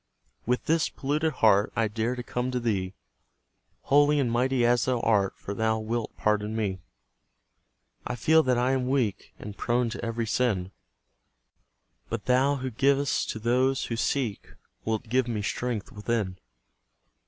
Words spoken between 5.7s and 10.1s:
wilt pardon me. I feel that I am weak, And prone to